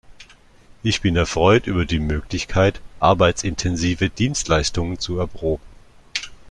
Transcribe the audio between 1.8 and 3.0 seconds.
die Möglichkeit,